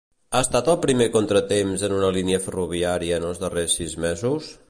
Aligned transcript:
Ha 0.37 0.39
estat 0.43 0.69
el 0.71 0.79
primer 0.85 1.07
contratemps 1.15 1.83
en 1.89 1.93
una 1.99 2.09
línia 2.17 2.41
ferroviària 2.47 3.19
en 3.21 3.29
els 3.31 3.45
darrers 3.47 3.79
sis 3.81 3.97
mesos? 4.09 4.53